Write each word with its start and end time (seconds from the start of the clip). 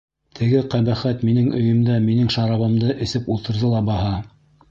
Теге 0.37 0.61
ҡәбәхәт 0.75 1.19
минең 1.27 1.51
өйөмдә 1.59 1.99
минең 2.07 2.33
шарабымды 2.37 2.97
эсеп 3.07 3.31
ултырҙы 3.35 3.73
ла 3.77 3.83
баһа! 3.91 4.13